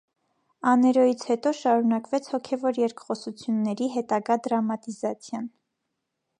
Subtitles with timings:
[0.69, 5.49] Աներոյից հետո շարունակվեց հոգևոր երկխոսությունների հետագա դրամատիզացիան։